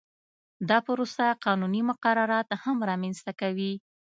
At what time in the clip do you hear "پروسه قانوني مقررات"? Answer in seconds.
0.87-2.47